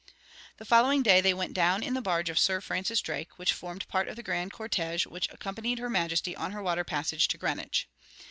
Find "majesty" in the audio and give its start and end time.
5.91-6.35